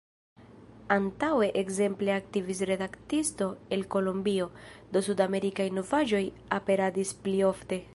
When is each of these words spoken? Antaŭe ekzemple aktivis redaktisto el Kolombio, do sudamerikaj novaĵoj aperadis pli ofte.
Antaŭe 0.95 1.49
ekzemple 1.61 2.15
aktivis 2.15 2.63
redaktisto 2.71 3.51
el 3.77 3.87
Kolombio, 3.97 4.51
do 4.97 5.05
sudamerikaj 5.11 5.73
novaĵoj 5.81 6.27
aperadis 6.61 7.19
pli 7.27 7.43
ofte. 7.55 7.85